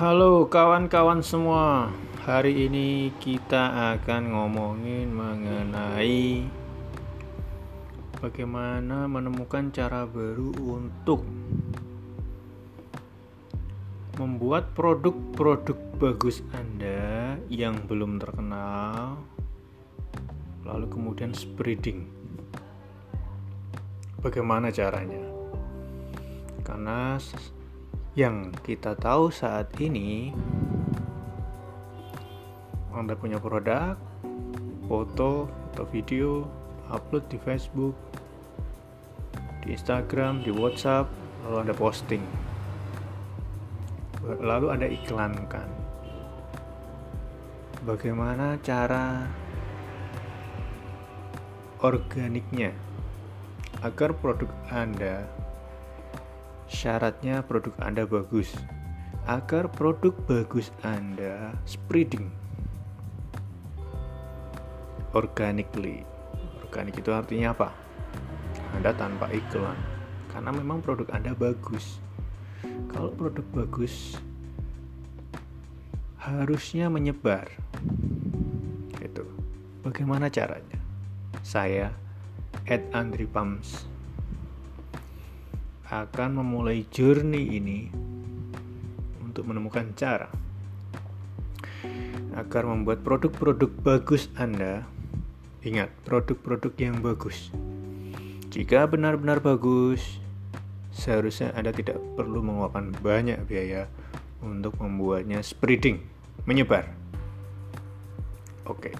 [0.00, 1.92] Halo kawan-kawan semua
[2.24, 6.48] Hari ini kita akan ngomongin mengenai
[8.16, 11.20] Bagaimana menemukan cara baru untuk
[14.16, 19.20] Membuat produk-produk bagus Anda yang belum terkenal
[20.64, 22.08] Lalu kemudian spreading
[24.24, 25.20] Bagaimana caranya?
[26.64, 27.20] Karena
[28.20, 30.28] yang kita tahu saat ini
[32.92, 33.96] Anda punya produk,
[34.84, 36.44] foto atau video,
[36.92, 37.96] upload di Facebook,
[39.64, 41.08] di Instagram, di WhatsApp,
[41.48, 42.20] lalu Anda posting.
[44.20, 45.68] Lalu Anda iklankan.
[47.88, 49.24] Bagaimana cara
[51.80, 52.76] organiknya
[53.80, 55.39] agar produk Anda
[56.70, 58.54] Syaratnya produk Anda bagus.
[59.26, 62.30] Agar produk bagus Anda spreading
[65.10, 66.06] organically.
[66.62, 67.74] Organik itu artinya apa?
[68.78, 69.74] Anda tanpa iklan.
[70.30, 71.98] Karena memang produk Anda bagus.
[72.86, 74.14] Kalau produk bagus
[76.22, 77.50] harusnya menyebar.
[79.02, 79.26] Itu.
[79.82, 80.78] Bagaimana caranya?
[81.42, 81.90] Saya
[82.62, 83.90] Ed Andri Pams
[85.90, 87.90] akan memulai journey ini
[89.26, 90.30] untuk menemukan cara
[92.38, 94.86] agar membuat produk-produk bagus Anda.
[95.66, 97.50] Ingat, produk-produk yang bagus.
[98.54, 100.22] Jika benar-benar bagus,
[100.94, 103.90] seharusnya Anda tidak perlu mengeluarkan banyak biaya
[104.40, 106.00] untuk membuatnya spreading,
[106.46, 106.86] menyebar.
[108.64, 108.94] Oke,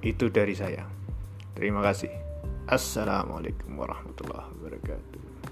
[0.00, 0.88] itu dari saya.
[1.52, 2.10] Terima kasih.
[2.64, 5.49] Assalamualaikum warahmatullahi wabarakatuh.